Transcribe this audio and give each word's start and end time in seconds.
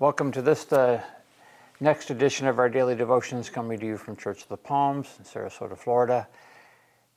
Welcome 0.00 0.30
to 0.30 0.42
this, 0.42 0.62
the 0.62 1.02
next 1.80 2.10
edition 2.10 2.46
of 2.46 2.60
our 2.60 2.68
daily 2.68 2.94
devotions 2.94 3.50
coming 3.50 3.80
to 3.80 3.84
you 3.84 3.96
from 3.96 4.14
Church 4.14 4.42
of 4.42 4.48
the 4.48 4.56
Palms 4.56 5.08
in 5.18 5.24
Sarasota, 5.24 5.76
Florida. 5.76 6.28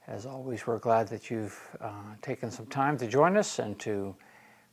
As 0.08 0.26
always, 0.26 0.66
we're 0.66 0.80
glad 0.80 1.08
that 1.10 1.30
you've 1.30 1.62
uh, 1.80 1.92
taken 2.24 2.50
some 2.50 2.66
time 2.66 2.98
to 2.98 3.06
join 3.06 3.38
us 3.38 3.60
and 3.60 3.78
to 3.82 4.16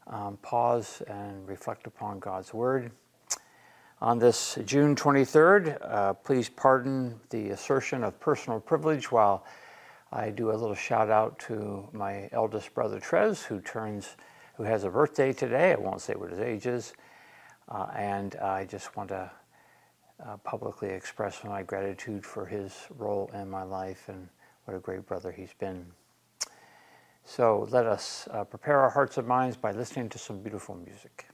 um, 0.06 0.38
pause 0.40 1.02
and 1.06 1.46
reflect 1.46 1.86
upon 1.86 2.18
God's 2.18 2.54
Word. 2.54 2.92
On 4.00 4.18
this 4.18 4.58
June 4.64 4.96
23rd, 4.96 5.76
uh, 5.82 6.14
please 6.14 6.48
pardon 6.48 7.20
the 7.28 7.50
assertion 7.50 8.02
of 8.04 8.18
personal 8.20 8.58
privilege 8.58 9.12
while 9.12 9.44
I 10.14 10.30
do 10.30 10.50
a 10.50 10.56
little 10.56 10.74
shout 10.74 11.10
out 11.10 11.38
to 11.40 11.86
my 11.92 12.30
eldest 12.32 12.72
brother 12.72 13.00
Trez, 13.00 13.44
who 13.44 13.60
turns, 13.60 14.16
who 14.56 14.62
has 14.62 14.84
a 14.84 14.88
birthday 14.88 15.34
today. 15.34 15.72
I 15.72 15.76
won't 15.76 16.00
say 16.00 16.14
what 16.14 16.30
his 16.30 16.40
age 16.40 16.64
is. 16.64 16.94
Uh, 17.68 17.86
and 17.94 18.36
I 18.36 18.64
just 18.64 18.96
want 18.96 19.10
to 19.10 19.30
uh, 20.24 20.36
publicly 20.38 20.88
express 20.88 21.44
my 21.44 21.62
gratitude 21.62 22.24
for 22.24 22.46
his 22.46 22.74
role 22.96 23.30
in 23.34 23.48
my 23.50 23.62
life 23.62 24.08
and 24.08 24.28
what 24.64 24.76
a 24.76 24.80
great 24.80 25.06
brother 25.06 25.30
he's 25.30 25.52
been. 25.58 25.86
So 27.24 27.68
let 27.70 27.86
us 27.86 28.26
uh, 28.30 28.44
prepare 28.44 28.80
our 28.80 28.90
hearts 28.90 29.18
and 29.18 29.28
minds 29.28 29.56
by 29.56 29.72
listening 29.72 30.08
to 30.10 30.18
some 30.18 30.40
beautiful 30.40 30.74
music. 30.74 31.26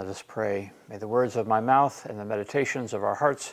Let 0.00 0.08
us 0.08 0.24
pray. 0.26 0.72
May 0.88 0.96
the 0.96 1.06
words 1.06 1.36
of 1.36 1.46
my 1.46 1.60
mouth 1.60 2.06
and 2.06 2.18
the 2.18 2.24
meditations 2.24 2.94
of 2.94 3.04
our 3.04 3.16
hearts 3.16 3.52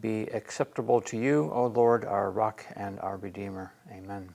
be 0.00 0.22
acceptable 0.28 1.02
to 1.02 1.18
you, 1.18 1.50
O 1.52 1.66
Lord, 1.66 2.06
our 2.06 2.30
rock 2.30 2.64
and 2.74 2.98
our 3.00 3.18
Redeemer. 3.18 3.74
Amen. 3.90 4.32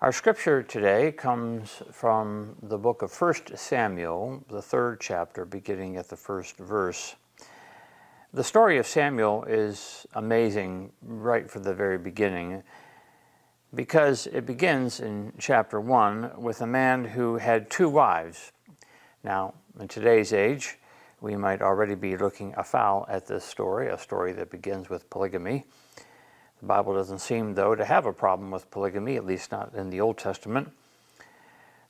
Our 0.00 0.10
scripture 0.10 0.64
today 0.64 1.12
comes 1.12 1.80
from 1.92 2.56
the 2.60 2.76
book 2.76 3.02
of 3.02 3.12
1 3.12 3.56
Samuel, 3.56 4.42
the 4.50 4.60
third 4.60 4.98
chapter, 5.00 5.44
beginning 5.44 5.96
at 5.96 6.08
the 6.08 6.16
first 6.16 6.56
verse. 6.56 7.14
The 8.34 8.42
story 8.42 8.78
of 8.78 8.86
Samuel 8.88 9.44
is 9.44 10.08
amazing 10.14 10.90
right 11.02 11.48
from 11.48 11.62
the 11.62 11.72
very 11.72 11.98
beginning 11.98 12.64
because 13.74 14.26
it 14.26 14.44
begins 14.44 14.98
in 14.98 15.32
chapter 15.38 15.80
1 15.80 16.32
with 16.36 16.60
a 16.60 16.66
man 16.66 17.04
who 17.04 17.36
had 17.36 17.70
two 17.70 17.88
wives. 17.88 18.50
Now, 19.24 19.54
in 19.78 19.86
today's 19.86 20.32
age, 20.32 20.78
we 21.20 21.36
might 21.36 21.62
already 21.62 21.94
be 21.94 22.16
looking 22.16 22.54
afoul 22.56 23.06
at 23.08 23.26
this 23.26 23.44
story, 23.44 23.86
a 23.86 23.96
story 23.96 24.32
that 24.32 24.50
begins 24.50 24.90
with 24.90 25.08
polygamy. 25.10 25.64
The 26.60 26.66
Bible 26.66 26.94
doesn't 26.94 27.20
seem, 27.20 27.54
though, 27.54 27.76
to 27.76 27.84
have 27.84 28.04
a 28.04 28.12
problem 28.12 28.50
with 28.50 28.70
polygamy, 28.72 29.16
at 29.16 29.24
least 29.24 29.52
not 29.52 29.74
in 29.76 29.90
the 29.90 30.00
Old 30.00 30.18
Testament. 30.18 30.72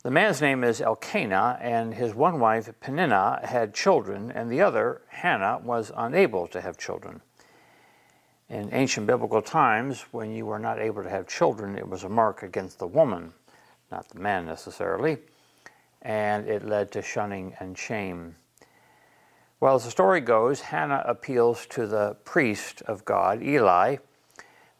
The 0.02 0.10
man's 0.10 0.42
name 0.42 0.62
is 0.62 0.82
Elkanah, 0.82 1.58
and 1.62 1.94
his 1.94 2.14
one 2.14 2.38
wife, 2.38 2.68
Peninnah, 2.80 3.40
had 3.44 3.72
children, 3.72 4.30
and 4.30 4.52
the 4.52 4.60
other, 4.60 5.00
Hannah, 5.08 5.58
was 5.64 5.90
unable 5.96 6.46
to 6.48 6.60
have 6.60 6.76
children. 6.76 7.22
In 8.50 8.68
ancient 8.74 9.06
biblical 9.06 9.40
times, 9.40 10.02
when 10.10 10.32
you 10.32 10.44
were 10.44 10.58
not 10.58 10.78
able 10.78 11.02
to 11.02 11.08
have 11.08 11.26
children, 11.28 11.78
it 11.78 11.88
was 11.88 12.04
a 12.04 12.10
mark 12.10 12.42
against 12.42 12.78
the 12.78 12.86
woman, 12.86 13.32
not 13.90 14.10
the 14.10 14.18
man 14.18 14.44
necessarily 14.44 15.16
and 16.02 16.48
it 16.48 16.64
led 16.64 16.90
to 16.92 17.02
shunning 17.02 17.54
and 17.60 17.78
shame. 17.78 18.36
Well, 19.60 19.76
as 19.76 19.84
the 19.84 19.90
story 19.90 20.20
goes, 20.20 20.60
Hannah 20.60 21.04
appeals 21.06 21.66
to 21.66 21.86
the 21.86 22.16
priest 22.24 22.82
of 22.82 23.04
God, 23.04 23.42
Eli, 23.42 23.96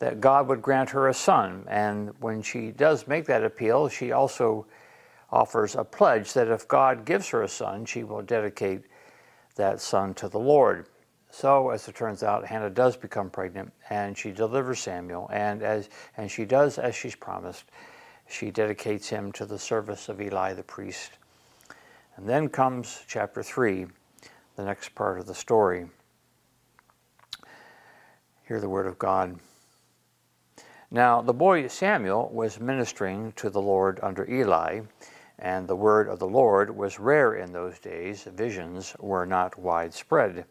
that 0.01 0.21
God 0.21 0.49
would 0.49 0.61
grant 0.61 0.91
her 0.91 1.09
a 1.09 1.15
son. 1.15 1.65
And 1.69 2.11
when 2.21 2.43
she 2.43 2.73
does 2.73 3.07
make 3.07 3.27
that 3.27 3.45
appeal, 3.45 3.89
she 3.89 4.11
also 4.11 4.67
offers 5.31 5.77
a 5.77 5.85
pledge 5.85 6.33
that 6.33 6.49
if 6.49 6.67
God 6.67 7.05
gives 7.05 7.29
her 7.29 7.43
a 7.43 7.49
son, 7.49 7.85
she 7.85 8.03
will 8.03 8.23
dedicate 8.23 8.83
that 9.55 9.81
son 9.81 10.15
to 10.15 10.29
the 10.29 10.41
Lord. 10.41 10.89
So, 11.31 11.71
as 11.71 11.87
it 11.87 11.95
turns 11.95 12.23
out, 12.23 12.45
Hannah 12.45 12.69
does 12.69 12.97
become 12.97 13.31
pregnant 13.31 13.73
and 13.89 14.19
she 14.19 14.33
delivers 14.33 14.81
Samuel, 14.81 15.31
and, 15.33 15.63
as, 15.63 15.89
and 16.17 16.31
she 16.31 16.45
does 16.45 16.79
as 16.79 16.95
she's 16.95 17.15
promised 17.15 17.65
she 18.29 18.51
dedicates 18.51 19.09
him 19.09 19.33
to 19.33 19.47
the 19.47 19.59
service 19.59 20.09
of 20.09 20.21
Eli 20.21 20.55
the 20.55 20.63
priest. 20.63 21.13
And 22.17 22.29
then 22.29 22.49
comes 22.49 23.05
chapter 23.07 23.43
3, 23.43 23.87
the 24.57 24.65
next 24.65 24.95
part 24.95 25.19
of 25.19 25.27
the 25.27 25.35
story. 25.35 25.89
Hear 28.47 28.61
the 28.61 28.69
word 28.69 28.87
of 28.87 28.99
God. 28.99 29.39
Now, 30.91 31.23
the 31.23 31.33
boy 31.33 31.69
Samuel 31.69 32.29
was 32.33 32.61
ministering 32.61 33.33
to 33.37 33.49
the 33.49 33.63
Lord 33.63 33.99
under 34.03 34.29
Eli, 34.31 34.81
and 35.39 35.67
the 35.67 35.77
word 35.77 36.09
of 36.09 36.19
the 36.19 36.27
Lord 36.27 36.77
was 36.77 36.99
rare 36.99 37.35
in 37.35 37.53
those 37.53 37.79
days. 37.79 38.25
Visions 38.25 38.95
were 38.99 39.25
not 39.25 39.59
widespread. 39.59 40.45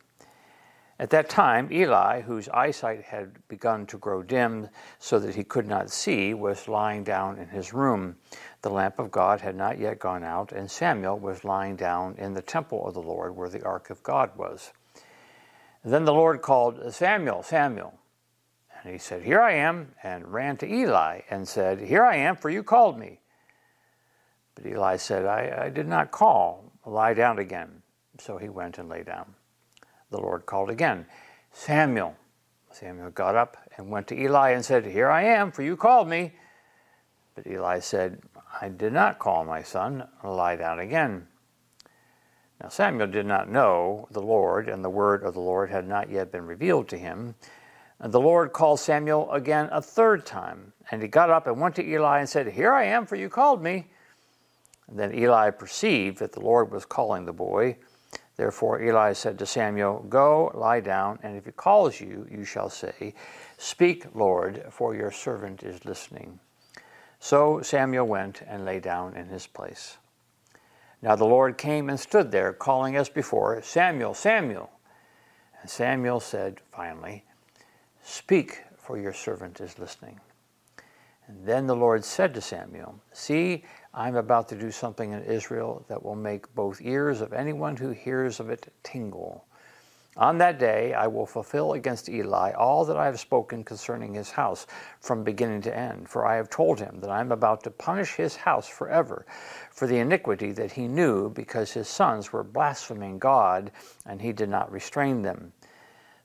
At 1.01 1.09
that 1.09 1.29
time, 1.29 1.71
Eli, 1.71 2.21
whose 2.21 2.47
eyesight 2.49 3.01
had 3.01 3.31
begun 3.47 3.87
to 3.87 3.97
grow 3.97 4.21
dim 4.21 4.69
so 4.99 5.17
that 5.17 5.33
he 5.33 5.43
could 5.43 5.65
not 5.65 5.89
see, 5.89 6.35
was 6.35 6.67
lying 6.67 7.03
down 7.03 7.39
in 7.39 7.47
his 7.47 7.73
room. 7.73 8.17
The 8.61 8.69
lamp 8.69 8.99
of 8.99 9.09
God 9.09 9.41
had 9.41 9.55
not 9.55 9.79
yet 9.79 9.97
gone 9.97 10.23
out, 10.23 10.51
and 10.51 10.69
Samuel 10.69 11.17
was 11.17 11.43
lying 11.43 11.75
down 11.75 12.13
in 12.19 12.35
the 12.35 12.41
temple 12.43 12.85
of 12.85 12.93
the 12.93 13.01
Lord 13.01 13.35
where 13.35 13.49
the 13.49 13.63
ark 13.63 13.89
of 13.89 14.03
God 14.03 14.37
was. 14.37 14.73
Then 15.83 16.05
the 16.05 16.13
Lord 16.13 16.43
called, 16.43 16.93
Samuel, 16.93 17.41
Samuel. 17.41 17.95
And 18.83 18.93
he 18.93 18.99
said, 18.99 19.23
Here 19.23 19.41
I 19.41 19.53
am, 19.53 19.95
and 20.03 20.31
ran 20.31 20.55
to 20.57 20.71
Eli 20.71 21.21
and 21.31 21.47
said, 21.47 21.79
Here 21.79 22.05
I 22.05 22.17
am, 22.17 22.35
for 22.35 22.51
you 22.51 22.61
called 22.61 22.99
me. 22.99 23.21
But 24.53 24.67
Eli 24.67 24.97
said, 24.97 25.25
I, 25.25 25.63
I 25.65 25.69
did 25.69 25.87
not 25.87 26.11
call. 26.11 26.71
Lie 26.85 27.15
down 27.15 27.39
again. 27.39 27.81
So 28.19 28.37
he 28.37 28.49
went 28.49 28.77
and 28.77 28.87
lay 28.87 29.01
down. 29.01 29.33
The 30.11 30.19
Lord 30.19 30.45
called 30.45 30.69
again, 30.69 31.05
Samuel. 31.51 32.15
Samuel 32.71 33.09
got 33.11 33.35
up 33.35 33.57
and 33.77 33.89
went 33.89 34.07
to 34.07 34.19
Eli 34.19 34.51
and 34.51 34.63
said, 34.63 34.85
Here 34.85 35.09
I 35.09 35.23
am, 35.23 35.51
for 35.51 35.63
you 35.63 35.75
called 35.75 36.07
me. 36.07 36.33
But 37.35 37.47
Eli 37.47 37.79
said, 37.79 38.21
I 38.61 38.69
did 38.69 38.93
not 38.93 39.19
call 39.19 39.45
my 39.45 39.63
son. 39.63 40.07
Lie 40.23 40.57
down 40.57 40.79
again. 40.79 41.27
Now 42.61 42.69
Samuel 42.69 43.07
did 43.07 43.25
not 43.25 43.49
know 43.49 44.07
the 44.11 44.21
Lord, 44.21 44.69
and 44.69 44.83
the 44.83 44.89
word 44.89 45.23
of 45.23 45.33
the 45.33 45.39
Lord 45.39 45.69
had 45.69 45.87
not 45.87 46.11
yet 46.11 46.31
been 46.31 46.45
revealed 46.45 46.87
to 46.89 46.97
him. 46.97 47.35
And 47.99 48.11
the 48.11 48.19
Lord 48.19 48.51
called 48.51 48.79
Samuel 48.79 49.31
again 49.31 49.69
a 49.71 49.81
third 49.81 50.25
time. 50.25 50.73
And 50.91 51.01
he 51.01 51.07
got 51.07 51.29
up 51.29 51.47
and 51.47 51.59
went 51.59 51.75
to 51.75 51.87
Eli 51.87 52.19
and 52.19 52.27
said, 52.27 52.47
Here 52.47 52.73
I 52.73 52.83
am, 52.85 53.05
for 53.05 53.15
you 53.15 53.29
called 53.29 53.63
me. 53.63 53.87
And 54.87 54.99
then 54.99 55.15
Eli 55.15 55.51
perceived 55.51 56.19
that 56.19 56.33
the 56.33 56.41
Lord 56.41 56.71
was 56.71 56.85
calling 56.85 57.25
the 57.25 57.33
boy. 57.33 57.77
Therefore 58.37 58.81
Eli 58.81 59.13
said 59.13 59.37
to 59.39 59.45
Samuel, 59.45 60.05
Go, 60.09 60.51
lie 60.53 60.79
down, 60.79 61.19
and 61.21 61.37
if 61.37 61.45
he 61.45 61.51
calls 61.51 61.99
you, 61.99 62.27
you 62.31 62.43
shall 62.43 62.69
say, 62.69 63.13
Speak, 63.57 64.05
Lord, 64.13 64.65
for 64.69 64.95
your 64.95 65.11
servant 65.11 65.63
is 65.63 65.85
listening. 65.85 66.39
So 67.19 67.61
Samuel 67.61 68.07
went 68.07 68.41
and 68.47 68.65
lay 68.65 68.79
down 68.79 69.15
in 69.15 69.27
his 69.27 69.45
place. 69.45 69.97
Now 71.01 71.15
the 71.15 71.25
Lord 71.25 71.57
came 71.57 71.89
and 71.89 71.99
stood 71.99 72.31
there, 72.31 72.53
calling 72.53 72.95
as 72.95 73.09
before, 73.09 73.61
Samuel, 73.61 74.13
Samuel. 74.13 74.71
And 75.61 75.69
Samuel 75.69 76.19
said, 76.19 76.61
finally, 76.71 77.25
Speak, 78.03 78.63
for 78.77 78.97
your 78.97 79.13
servant 79.13 79.61
is 79.61 79.77
listening. 79.77 80.19
And 81.27 81.45
then 81.45 81.67
the 81.67 81.75
Lord 81.75 82.03
said 82.03 82.33
to 82.33 82.41
Samuel, 82.41 82.99
See, 83.13 83.63
I'm 83.93 84.15
about 84.15 84.47
to 84.49 84.55
do 84.55 84.71
something 84.71 85.11
in 85.11 85.23
Israel 85.23 85.85
that 85.89 86.03
will 86.03 86.15
make 86.15 86.53
both 86.55 86.81
ears 86.81 87.19
of 87.19 87.33
anyone 87.33 87.75
who 87.75 87.89
hears 87.89 88.39
of 88.39 88.49
it 88.49 88.71
tingle. 88.83 89.45
On 90.17 90.37
that 90.39 90.59
day 90.59 90.93
I 90.93 91.07
will 91.07 91.25
fulfill 91.25 91.73
against 91.73 92.09
Eli 92.09 92.51
all 92.51 92.83
that 92.85 92.97
I 92.97 93.05
have 93.05 93.19
spoken 93.19 93.63
concerning 93.63 94.13
his 94.13 94.31
house 94.31 94.67
from 94.99 95.23
beginning 95.23 95.61
to 95.63 95.75
end. 95.75 96.09
For 96.09 96.25
I 96.25 96.35
have 96.35 96.49
told 96.49 96.79
him 96.79 96.99
that 96.99 97.09
I 97.09 97.21
am 97.21 97.31
about 97.31 97.63
to 97.63 97.71
punish 97.71 98.15
his 98.15 98.35
house 98.35 98.67
forever 98.67 99.25
for 99.71 99.87
the 99.87 99.99
iniquity 99.99 100.51
that 100.53 100.73
he 100.73 100.87
knew, 100.87 101.29
because 101.29 101.71
his 101.71 101.87
sons 101.87 102.33
were 102.33 102.43
blaspheming 102.43 103.19
God, 103.19 103.71
and 104.05 104.21
he 104.21 104.33
did 104.33 104.49
not 104.49 104.71
restrain 104.71 105.21
them. 105.21 105.53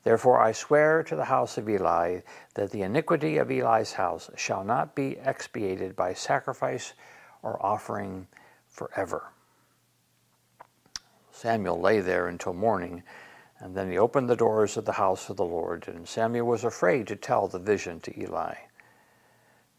Therefore 0.03 0.41
I 0.41 0.53
swear 0.53 1.03
to 1.05 1.17
the 1.17 1.25
house 1.25 1.59
of 1.59 1.69
Eli 1.69 2.21
that 2.55 2.71
the 2.71 2.83
iniquity 2.83 3.39
of 3.39 3.51
Eli's 3.51 3.93
house 3.93 4.31
shall 4.37 4.62
not 4.62 4.95
be 4.95 5.19
expiated 5.25 5.97
by 5.97 6.12
sacrifice 6.12 6.93
or 7.43 7.65
offering 7.65 8.27
forever. 8.69 9.33
Samuel 11.33 11.81
lay 11.81 12.00
there 12.00 12.29
until 12.29 12.55
morning, 12.55 13.03
and 13.59 13.75
then 13.75 13.91
he 13.91 13.99
opened 13.99 14.29
the 14.29 14.37
doors 14.37 14.77
of 14.77 14.85
the 14.85 14.93
house 14.93 15.29
of 15.29 15.37
the 15.37 15.44
Lord, 15.44 15.87
and 15.88 16.09
Samuel 16.09 16.47
was 16.47 16.65
afraid 16.65 17.06
to 17.09 17.17
tell 17.17 17.49
the 17.49 17.59
vision 17.59 18.00
to 18.00 18.21
Eli. 18.21 18.55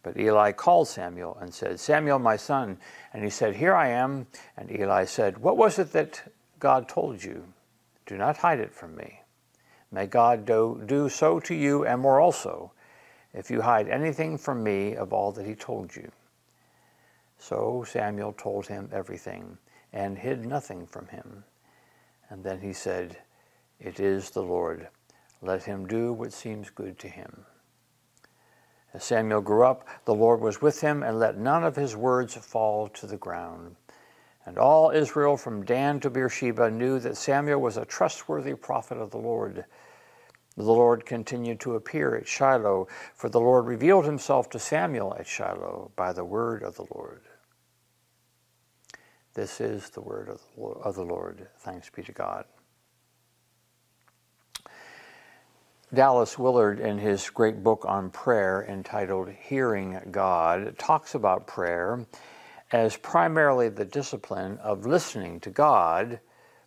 But 0.04 0.18
Eli 0.18 0.54
called 0.54 0.88
Samuel 0.88 1.38
and 1.42 1.54
said, 1.54 1.80
Samuel, 1.80 2.20
my 2.20 2.38
son. 2.38 2.78
And 3.12 3.26
he 3.26 3.30
said, 3.30 3.56
Here 3.56 3.76
I 3.76 3.90
am. 3.90 4.28
And 4.56 4.72
Eli 4.72 5.04
said, 5.04 5.38
What 5.40 5.58
was 5.58 5.80
it 5.80 5.92
that 5.92 6.22
God 6.60 6.88
told 6.88 7.22
you? 7.22 7.44
Do 8.06 8.18
not 8.18 8.38
hide 8.38 8.62
it 8.62 8.74
from 8.74 8.96
me. 8.96 9.20
May 9.92 10.06
God 10.06 10.46
do, 10.46 10.82
do 10.86 11.10
so 11.10 11.40
to 11.42 11.54
you 11.54 11.86
and 11.86 12.02
more 12.02 12.22
also, 12.22 12.72
if 13.34 13.52
you 13.52 13.62
hide 13.62 13.90
anything 13.90 14.38
from 14.38 14.64
me 14.64 14.96
of 14.96 15.12
all 15.12 15.32
that 15.34 15.46
he 15.46 15.56
told 15.56 15.94
you. 15.94 16.10
So 17.40 17.86
Samuel 17.88 18.34
told 18.34 18.68
him 18.68 18.90
everything 18.92 19.58
and 19.94 20.18
hid 20.18 20.46
nothing 20.46 20.86
from 20.86 21.08
him. 21.08 21.44
And 22.30 22.44
then 22.44 22.60
he 22.60 22.74
said, 22.74 23.18
It 23.80 24.00
is 24.00 24.32
the 24.32 24.44
Lord. 24.44 24.90
Let 25.42 25.64
him 25.64 25.88
do 25.88 26.14
what 26.14 26.34
seems 26.34 26.70
good 26.70 26.98
to 27.00 27.08
him. 27.08 27.46
As 28.94 29.04
Samuel 29.04 29.42
grew 29.42 29.64
up, 29.64 29.88
the 30.06 30.16
Lord 30.16 30.42
was 30.42 30.62
with 30.62 30.82
him 30.82 31.04
and 31.04 31.20
let 31.20 31.38
none 31.38 31.64
of 31.64 31.76
his 31.76 31.96
words 31.96 32.36
fall 32.36 32.88
to 32.90 33.06
the 33.06 33.18
ground. 33.18 33.76
And 34.46 34.58
all 34.58 34.92
Israel 34.92 35.38
from 35.38 35.66
Dan 35.66 36.00
to 36.00 36.10
Beersheba 36.10 36.72
knew 36.72 37.00
that 37.00 37.18
Samuel 37.18 37.62
was 37.62 37.78
a 37.78 37.86
trustworthy 37.86 38.56
prophet 38.56 38.98
of 38.98 39.12
the 39.12 39.18
Lord. 39.18 39.66
The 40.56 40.64
Lord 40.64 41.06
continued 41.06 41.60
to 41.60 41.76
appear 41.76 42.16
at 42.16 42.28
Shiloh, 42.28 42.88
for 43.14 43.30
the 43.30 43.40
Lord 43.40 43.68
revealed 43.68 44.06
himself 44.06 44.50
to 44.52 44.60
Samuel 44.60 45.16
at 45.20 45.28
Shiloh 45.28 45.92
by 45.96 46.14
the 46.14 46.26
word 46.26 46.64
of 46.64 46.76
the 46.78 46.88
Lord. 46.96 47.27
This 49.38 49.62
is 49.62 49.92
the 49.92 50.02
word 50.02 50.36
of 50.58 50.96
the 50.96 51.04
Lord. 51.04 51.48
Thanks 51.60 51.92
be 51.92 52.02
to 52.02 52.12
God. 52.12 52.46
Dallas 55.94 56.40
Willard, 56.40 56.80
in 56.80 56.98
his 56.98 57.30
great 57.30 57.62
book 57.64 57.86
on 57.88 58.10
prayer 58.10 58.66
entitled 58.68 59.30
Hearing 59.30 60.00
God, 60.10 60.80
talks 60.80 61.14
about 61.14 61.46
prayer 61.46 62.08
as 62.72 62.98
primarily 62.98 63.70
the 63.70 63.86
discipline 63.86 64.58
of 64.58 64.88
listening 64.88 65.40
to 65.42 65.52
God 65.52 66.20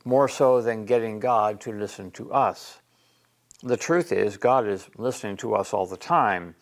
more 0.04 0.28
so 0.28 0.62
than 0.62 0.84
getting 0.84 1.18
God 1.18 1.60
to 1.62 1.72
listen 1.72 2.12
to 2.12 2.32
us. 2.32 2.78
The 3.64 3.76
truth 3.76 4.12
is, 4.12 4.36
God 4.36 4.68
is 4.68 4.88
listening 4.96 5.38
to 5.38 5.56
us 5.56 5.74
all 5.74 5.86
the 5.86 5.96
time. 5.96 6.54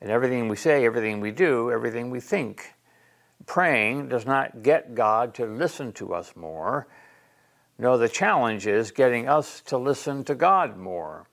And 0.00 0.10
everything 0.10 0.46
we 0.46 0.54
say, 0.54 0.84
everything 0.84 1.18
we 1.18 1.32
do, 1.32 1.72
everything 1.72 2.08
we 2.08 2.20
think. 2.20 2.74
Praying 3.46 4.08
does 4.08 4.26
not 4.26 4.62
get 4.62 4.94
God 4.94 5.34
to 5.34 5.46
listen 5.46 5.92
to 5.94 6.14
us 6.14 6.36
more. 6.36 6.86
No, 7.78 7.96
the 7.96 8.08
challenge 8.08 8.66
is 8.66 8.90
getting 8.90 9.28
us 9.28 9.62
to 9.62 9.78
listen 9.78 10.24
to 10.24 10.34
God 10.34 10.76
more. 10.76 11.26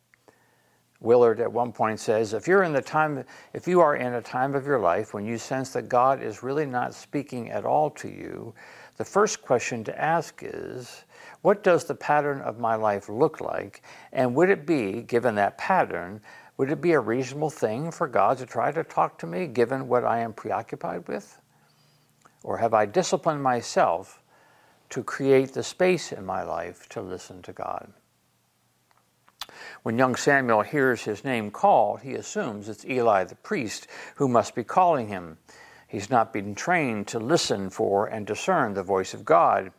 Willard 0.99 1.39
at 1.39 1.51
one 1.51 1.71
point 1.71 1.99
says, 1.99 2.33
if 2.33 2.47
you're 2.47 2.63
in 2.63 2.73
the 2.73 2.81
time, 2.81 3.23
if 3.53 3.67
you 3.67 3.81
are 3.81 3.95
in 3.95 4.15
a 4.15 4.21
time 4.21 4.55
of 4.55 4.65
your 4.65 4.79
life 4.79 5.13
when 5.13 5.25
you 5.25 5.37
sense 5.37 5.69
that 5.71 5.89
God 5.89 6.23
is 6.23 6.41
really 6.41 6.65
not 6.65 6.93
speaking 6.93 7.51
at 7.51 7.65
all 7.65 7.91
to 7.91 8.07
you, 8.07 8.53
the 8.95 9.05
first 9.05 9.43
question 9.43 9.83
to 9.83 10.01
ask 10.01 10.41
is, 10.41 11.03
what 11.43 11.63
does 11.63 11.83
the 11.83 11.93
pattern 11.93 12.41
of 12.41 12.59
my 12.59 12.75
life 12.75 13.09
look 13.09 13.41
like? 13.41 13.83
And 14.11 14.33
would 14.33 14.49
it 14.49 14.65
be, 14.65 15.03
given 15.03 15.35
that 15.35 15.57
pattern, 15.57 16.19
would 16.57 16.71
it 16.71 16.81
be 16.81 16.93
a 16.93 16.99
reasonable 16.99 17.51
thing 17.51 17.91
for 17.91 18.07
God 18.07 18.39
to 18.39 18.47
try 18.47 18.71
to 18.71 18.83
talk 18.83 19.19
to 19.19 19.27
me 19.27 19.45
given 19.45 19.87
what 19.87 20.03
I 20.03 20.19
am 20.19 20.33
preoccupied 20.33 21.07
with? 21.07 21.39
Or 22.43 22.57
have 22.57 22.73
I 22.73 22.85
disciplined 22.85 23.43
myself 23.43 24.21
to 24.89 25.03
create 25.03 25.53
the 25.53 25.63
space 25.63 26.11
in 26.11 26.25
my 26.25 26.43
life 26.43 26.87
to 26.89 27.01
listen 27.01 27.41
to 27.43 27.53
God? 27.53 27.91
When 29.83 29.97
young 29.97 30.15
Samuel 30.15 30.61
hears 30.61 31.03
his 31.03 31.23
name 31.23 31.51
called, 31.51 32.01
he 32.01 32.13
assumes 32.13 32.69
it's 32.69 32.85
Eli 32.85 33.23
the 33.23 33.35
priest 33.35 33.87
who 34.15 34.27
must 34.27 34.55
be 34.55 34.63
calling 34.63 35.07
him. 35.07 35.37
He's 35.87 36.09
not 36.09 36.33
been 36.33 36.53
trained 36.53 37.07
to 37.07 37.19
listen 37.19 37.69
for 37.69 38.07
and 38.07 38.27
discern 38.27 38.73
the 38.73 38.83
voice 38.83 39.13
of 39.13 39.25
God. 39.25 39.71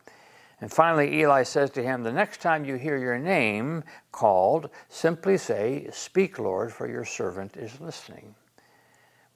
And 0.61 0.71
finally, 0.71 1.19
Eli 1.19 1.43
says 1.43 1.69
to 1.71 1.83
him, 1.83 2.03
The 2.03 2.11
next 2.11 2.41
time 2.41 2.65
you 2.65 2.75
hear 2.75 2.97
your 2.97 3.19
name 3.19 3.83
called, 4.11 4.69
simply 4.89 5.37
say, 5.37 5.87
Speak, 5.91 6.39
Lord, 6.39 6.73
for 6.73 6.87
your 6.87 7.05
servant 7.05 7.55
is 7.55 7.79
listening. 7.79 8.35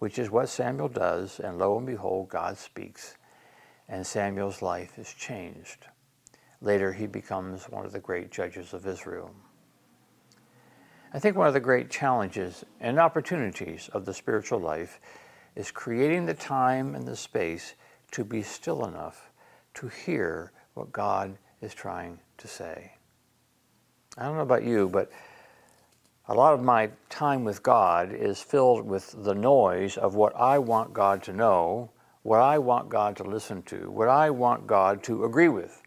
Which 0.04 0.20
is 0.20 0.30
what 0.30 0.50
Samuel 0.50 0.90
does, 0.90 1.40
and 1.40 1.58
lo 1.58 1.78
and 1.78 1.88
behold, 1.88 2.28
God 2.28 2.58
speaks, 2.58 3.16
and 3.88 4.06
Samuel's 4.06 4.62
life 4.62 5.00
is 5.00 5.14
changed. 5.14 5.88
Later, 6.60 6.92
he 6.92 7.08
becomes 7.08 7.70
one 7.70 7.86
of 7.86 7.94
the 7.94 8.02
great 8.02 8.30
judges 8.30 8.74
of 8.74 8.86
Israel. 8.86 9.34
I 11.14 11.20
think 11.20 11.38
one 11.38 11.48
of 11.48 11.54
the 11.54 11.62
great 11.62 11.90
challenges 11.90 12.66
and 12.82 13.00
opportunities 13.00 13.90
of 13.94 14.04
the 14.04 14.14
spiritual 14.14 14.60
life 14.60 15.00
is 15.56 15.72
creating 15.72 16.26
the 16.26 16.34
time 16.34 16.96
and 16.96 17.08
the 17.08 17.16
space 17.16 17.76
to 18.12 18.26
be 18.26 18.44
still 18.44 18.86
enough 18.86 19.32
to 19.76 19.88
hear 19.88 20.52
what 20.74 20.92
God 20.92 21.38
is 21.62 21.74
trying 21.74 22.20
to 22.40 22.48
say. 22.50 22.92
I 24.18 24.26
don't 24.26 24.36
know 24.36 24.42
about 24.42 24.66
you, 24.66 24.90
but 24.90 25.10
a 26.28 26.34
lot 26.34 26.54
of 26.54 26.64
my 26.64 26.90
time 27.10 27.44
with 27.44 27.62
God 27.62 28.14
is 28.14 28.42
filled 28.42 28.86
with 28.86 29.14
the 29.24 29.36
noise 29.36 29.98
of 29.98 30.16
what 30.16 30.34
I 30.38 30.58
want 30.58 30.94
God 30.94 31.22
to 31.24 31.34
know, 31.34 31.92
what 32.22 32.40
I 32.40 32.60
want 32.60 32.88
God 32.88 33.18
to 33.18 33.24
listen 33.24 33.62
to, 33.64 33.92
what 33.92 34.08
I 34.08 34.30
want 34.30 34.66
God 34.66 35.04
to 35.04 35.26
agree 35.26 35.50
with. 35.50 35.82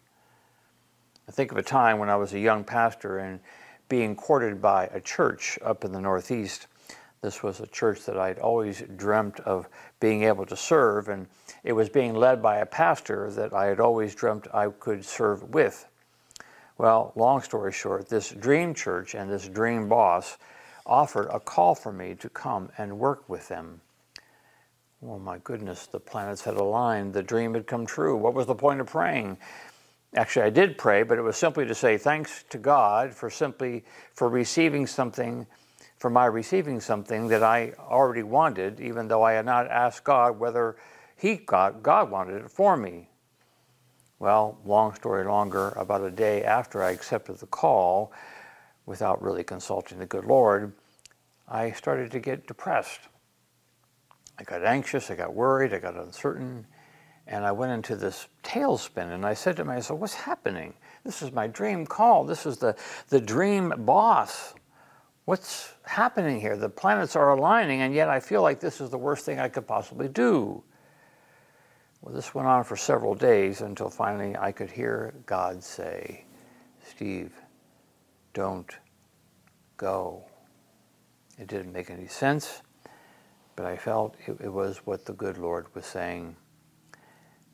I 1.27 1.31
think 1.31 1.51
of 1.51 1.57
a 1.57 1.63
time 1.63 1.97
when 1.97 2.09
I 2.09 2.15
was 2.17 2.33
a 2.33 2.39
young 2.39 2.63
pastor 2.63 3.17
and 3.17 3.39
being 3.89 4.15
courted 4.15 4.61
by 4.61 4.85
a 4.93 5.01
church 5.01 5.57
up 5.63 5.83
in 5.83 5.91
the 5.91 6.01
Northeast. 6.01 6.67
This 7.21 7.41
was 7.41 7.59
a 7.59 7.67
church 7.67 8.05
that 8.05 8.17
I'd 8.17 8.37
always 8.37 8.83
dreamt 8.95 9.39
of 9.39 9.67
being 9.99 10.23
able 10.23 10.45
to 10.45 10.55
serve, 10.55 11.09
and 11.09 11.25
it 11.63 11.73
was 11.73 11.89
being 11.89 12.13
led 12.13 12.43
by 12.43 12.57
a 12.57 12.65
pastor 12.65 13.31
that 13.31 13.53
I 13.53 13.65
had 13.65 13.79
always 13.79 14.13
dreamt 14.13 14.47
I 14.53 14.69
could 14.69 15.03
serve 15.03 15.49
with. 15.49 15.87
Well, 16.77 17.11
long 17.15 17.41
story 17.41 17.71
short, 17.71 18.07
this 18.07 18.29
dream 18.29 18.75
church 18.75 19.15
and 19.15 19.31
this 19.31 19.47
dream 19.47 19.89
boss 19.89 20.37
offered 20.85 21.27
a 21.31 21.39
call 21.39 21.73
for 21.73 21.91
me 21.91 22.13
to 22.15 22.29
come 22.29 22.69
and 22.77 22.99
work 22.99 23.27
with 23.27 23.47
them. 23.47 23.81
Oh 25.03 25.17
my 25.17 25.39
goodness, 25.39 25.87
the 25.87 25.99
planets 25.99 26.43
had 26.43 26.55
aligned. 26.55 27.13
The 27.13 27.23
dream 27.23 27.55
had 27.55 27.65
come 27.65 27.85
true. 27.85 28.15
What 28.15 28.35
was 28.35 28.45
the 28.45 28.55
point 28.55 28.79
of 28.79 28.87
praying? 28.87 29.37
Actually, 30.15 30.45
I 30.45 30.49
did 30.51 30.77
pray, 30.77 31.03
but 31.03 31.17
it 31.17 31.21
was 31.21 31.35
simply 31.35 31.65
to 31.65 31.75
say 31.75 31.97
thanks 31.97 32.43
to 32.49 32.57
God 32.59 33.13
for 33.13 33.29
simply 33.29 33.83
for 34.13 34.29
receiving 34.29 34.87
something, 34.87 35.47
for 35.97 36.09
my 36.09 36.25
receiving 36.25 36.79
something 36.79 37.27
that 37.27 37.43
I 37.43 37.73
already 37.79 38.23
wanted, 38.23 38.79
even 38.79 39.07
though 39.07 39.23
I 39.23 39.33
had 39.33 39.45
not 39.45 39.67
asked 39.67 40.03
God 40.03 40.39
whether 40.39 40.77
He 41.15 41.37
got 41.37 41.81
God 41.81 42.11
wanted 42.11 42.43
it 42.45 42.51
for 42.51 42.77
me. 42.77 43.09
Well, 44.19 44.57
long 44.65 44.95
story 44.95 45.25
longer, 45.25 45.69
about 45.69 46.03
a 46.03 46.09
day 46.09 46.43
after 46.43 46.81
I 46.81 46.91
accepted 46.91 47.37
the 47.37 47.45
call, 47.45 48.11
without 48.87 49.21
really 49.21 49.43
consulting 49.43 49.99
the 49.99 50.05
good 50.07 50.25
Lord, 50.25 50.73
I 51.47 51.71
started 51.71 52.09
to 52.11 52.19
get 52.19 52.47
depressed. 52.47 53.01
I 54.39 54.43
got 54.43 54.63
anxious, 54.65 55.11
I 55.11 55.15
got 55.15 55.33
worried, 55.33 55.73
I 55.73 55.79
got 55.79 55.95
uncertain, 55.95 56.65
and 57.27 57.45
I 57.45 57.51
went 57.51 57.73
into 57.73 57.95
this 57.95 58.27
tailspin. 58.43 59.11
And 59.11 59.25
I 59.25 59.33
said 59.33 59.55
to 59.57 59.65
myself, 59.65 59.99
What's 59.99 60.13
happening? 60.13 60.73
This 61.03 61.21
is 61.21 61.31
my 61.31 61.47
dream 61.47 61.85
call. 61.85 62.23
This 62.23 62.45
is 62.45 62.57
the, 62.57 62.75
the 63.09 63.21
dream 63.21 63.73
boss. 63.85 64.55
What's 65.25 65.73
happening 65.83 66.39
here? 66.39 66.57
The 66.57 66.69
planets 66.69 67.15
are 67.15 67.31
aligning, 67.31 67.81
and 67.81 67.93
yet 67.93 68.09
I 68.09 68.19
feel 68.19 68.41
like 68.41 68.59
this 68.59 68.79
is 68.79 68.89
the 68.89 68.97
worst 68.97 69.25
thing 69.25 69.39
I 69.39 69.49
could 69.49 69.67
possibly 69.67 70.07
do. 70.07 70.63
Well, 72.01 72.13
this 72.13 72.33
went 72.33 72.47
on 72.47 72.63
for 72.63 72.77
several 72.77 73.15
days 73.15 73.61
until 73.61 73.89
finally 73.89 74.35
I 74.37 74.51
could 74.51 74.71
hear 74.71 75.13
God 75.25 75.63
say, 75.63 76.25
Steve, 76.85 77.33
don't 78.33 78.71
go. 79.77 80.23
It 81.39 81.47
didn't 81.47 81.73
make 81.73 81.89
any 81.89 82.07
sense, 82.07 82.61
but 83.55 83.65
I 83.65 83.77
felt 83.77 84.15
it, 84.25 84.37
it, 84.41 84.53
was 84.53 84.77
what 84.85 85.05
the 85.05 85.13
good 85.13 85.37
Lord 85.37 85.73
was 85.75 85.85
saying. 85.85 86.35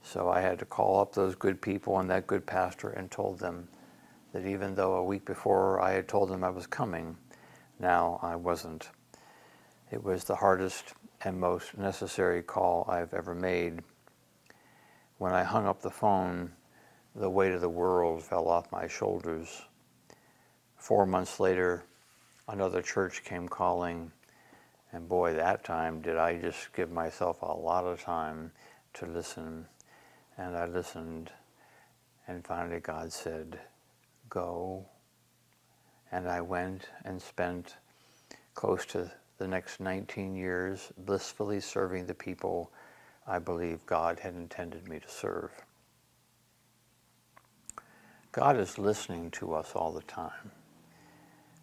So 0.02 0.30
I 0.30 0.42
had 0.42 0.60
to 0.60 0.66
call 0.66 1.00
up 1.00 1.14
those 1.14 1.36
good 1.36 1.62
people 1.62 2.00
and 2.00 2.10
that 2.10 2.28
good 2.28 2.46
pastor 2.46 2.90
and 2.90 3.10
told 3.10 3.40
them 3.40 3.70
that 4.34 4.46
even 4.46 4.76
though 4.76 4.96
a 4.96 5.04
week 5.04 5.26
before 5.26 5.82
I 5.82 5.94
had 5.94 6.08
told 6.08 6.30
them 6.30 6.44
I 6.44 6.50
was 6.50 6.68
coming, 6.68 7.18
now 7.80 8.20
I 8.22 8.36
wasn't. 8.36 8.90
It 9.92 10.04
was 10.04 10.26
the 10.26 10.36
hardest 10.36 10.94
and 11.24 11.40
most 11.40 11.78
necessary 11.78 12.44
call 12.44 12.86
I've 12.90 13.14
ever 13.14 13.34
made. 13.34 13.82
When 15.24 15.34
I 15.34 15.44
hung 15.44 15.68
up 15.68 15.82
the 15.82 15.90
phone, 15.90 16.52
the 17.16 17.30
weight 17.30 17.54
of 17.54 17.62
the 17.62 17.70
world 17.70 18.22
fell 18.22 18.50
off 18.50 18.74
my 18.74 18.90
shoulders. 18.90 19.62
Four 20.76 21.06
months 21.06 21.40
later, 21.40 21.86
another 22.50 22.82
church 22.82 23.24
came 23.24 23.48
calling, 23.48 24.12
and 24.92 25.08
boy, 25.08 25.34
that 25.36 25.64
time 25.64 26.02
did 26.02 26.18
I 26.18 26.36
just 26.36 26.74
give 26.74 26.92
myself 26.92 27.42
a 27.42 27.54
lot 27.54 27.86
of 27.86 28.02
time 28.02 28.52
to 28.96 29.06
listen. 29.06 29.66
And 30.38 30.58
I 30.58 30.66
listened, 30.66 31.32
and 32.28 32.46
finally 32.46 32.82
God 32.82 33.14
said, 33.14 33.62
Go. 34.28 34.86
And 36.12 36.28
I 36.28 36.42
went 36.42 36.90
and 37.06 37.22
spent 37.22 37.78
close 38.56 38.86
to 38.88 39.10
the 39.38 39.48
next 39.48 39.80
19 39.80 40.36
years 40.36 40.92
blissfully 40.98 41.62
serving 41.62 42.08
the 42.08 42.14
people 42.14 42.74
I 43.26 43.40
believe 43.40 43.86
God 43.86 44.20
had 44.20 44.36
intended 44.36 44.88
me 44.88 45.00
to 45.00 45.10
serve. 45.10 45.52
God 48.32 48.58
is 48.58 48.78
listening 48.78 49.32
to 49.32 49.54
us 49.54 49.72
all 49.76 49.92
the 49.92 50.02
time. 50.02 50.52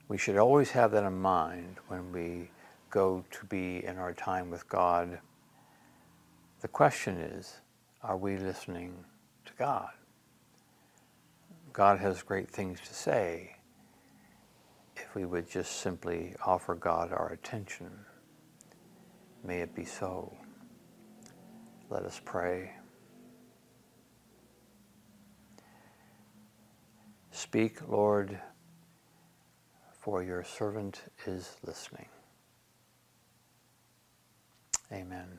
We 0.09 0.19
should 0.19 0.37
always 0.39 0.71
have 0.71 0.93
that 0.93 1.05
in 1.05 1.21
mind 1.21 1.77
when 1.89 2.13
we 2.13 2.51
go 2.91 3.25
to 3.31 3.47
be 3.47 3.85
in 3.85 3.99
our 3.99 4.13
time 4.13 4.51
with 4.51 4.69
God. 4.69 5.19
The 6.61 6.69
question 6.69 7.19
is, 7.19 7.61
are 8.03 8.17
we 8.17 8.37
listening 8.37 9.05
to 9.47 9.53
God? 9.59 9.91
God 11.73 12.01
has 12.01 12.23
great 12.23 12.51
things 12.51 12.81
to 12.81 12.95
say 12.95 13.57
if 14.97 15.15
we 15.15 15.25
would 15.25 15.49
just 15.49 15.81
simply 15.81 16.35
offer 16.45 16.75
God 16.75 17.13
our 17.13 17.33
attention. 17.33 17.91
May 19.45 19.61
it 19.61 19.75
be 19.75 19.85
so. 19.85 20.37
Let 21.91 22.05
us 22.05 22.21
pray. 22.25 22.71
Speak, 27.33 27.87
Lord 27.89 28.41
for 30.01 30.23
your 30.23 30.43
servant 30.43 31.03
is 31.27 31.57
listening. 31.65 32.09
Amen. 34.91 35.39